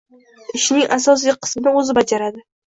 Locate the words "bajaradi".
2.03-2.47